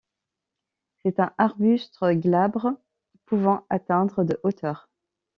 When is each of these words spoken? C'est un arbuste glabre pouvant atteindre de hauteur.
C'est 1.03 1.19
un 1.19 1.31
arbuste 1.37 1.99
glabre 2.03 2.73
pouvant 3.27 3.67
atteindre 3.69 4.23
de 4.23 4.39
hauteur. 4.41 4.89